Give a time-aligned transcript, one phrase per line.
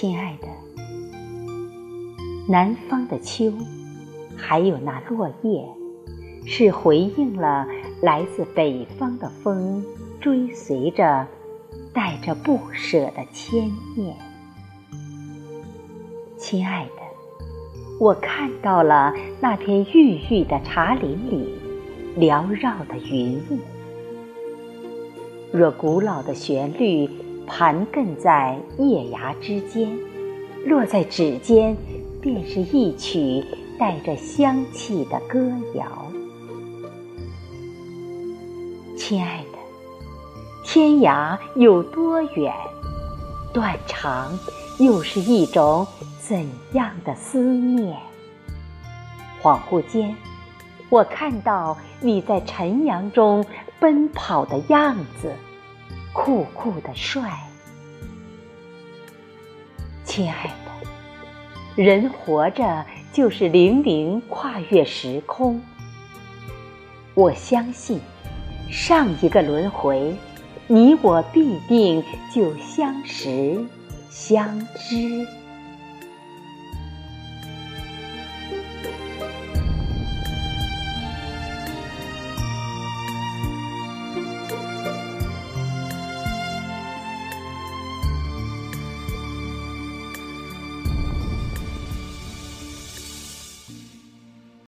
[0.00, 0.48] 亲爱的，
[2.48, 3.52] 南方的秋，
[4.34, 5.62] 还有那落叶，
[6.46, 7.66] 是回应了
[8.00, 9.84] 来自北方的风，
[10.18, 11.26] 追随着，
[11.92, 14.16] 带着不舍的牵念。
[16.38, 17.02] 亲爱的，
[18.00, 21.58] 我看到了那片郁郁的茶林里
[22.16, 23.58] 缭绕的云雾。
[25.52, 27.06] 若古老的旋律
[27.46, 29.90] 盘亘在叶芽之间，
[30.66, 31.76] 落在指尖，
[32.20, 33.44] 便是一曲
[33.78, 35.86] 带着香气的歌谣。
[38.96, 39.58] 亲爱的，
[40.64, 42.54] 天涯有多远？
[43.52, 44.38] 断肠
[44.78, 45.84] 又是一种
[46.20, 47.98] 怎样的思念？
[49.42, 50.14] 恍惚间，
[50.88, 53.44] 我看到你在晨阳中
[53.80, 55.32] 奔跑的样子，
[56.12, 57.30] 酷酷的帅。
[60.04, 60.52] 亲爱
[61.76, 65.60] 的，人活着就是零零跨越时空。
[67.14, 68.00] 我相信，
[68.70, 70.14] 上一个轮回。
[70.66, 73.64] 你我必定就相识
[74.08, 75.39] 相知。